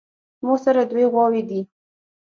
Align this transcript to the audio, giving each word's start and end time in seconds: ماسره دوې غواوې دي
ماسره 0.45 0.83
دوې 0.91 1.05
غواوې 1.11 1.41
دي 1.49 1.61